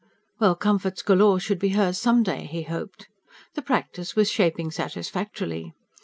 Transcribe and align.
Well, 0.39 0.55
comforts 0.55 1.03
galore 1.03 1.39
should 1.39 1.59
be 1.59 1.73
hers 1.77 1.99
some 1.99 2.23
day, 2.23 2.47
he 2.47 2.63
hoped. 2.63 3.07
The 3.53 3.61
practice 3.61 4.15
was 4.15 4.31
shaping 4.31 4.71
satisfactorily. 4.71 5.75